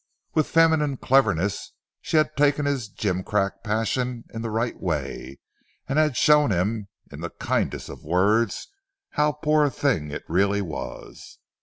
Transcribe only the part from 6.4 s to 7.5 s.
him in the